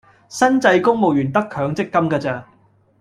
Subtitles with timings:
[0.29, 2.47] 新制公務員得強積金架咋